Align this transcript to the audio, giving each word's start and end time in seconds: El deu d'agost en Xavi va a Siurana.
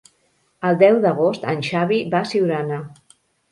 El 0.69 0.79
deu 0.83 0.97
d'agost 1.03 1.45
en 1.53 1.63
Xavi 1.69 2.01
va 2.17 2.25
a 2.25 2.33
Siurana. 2.33 2.83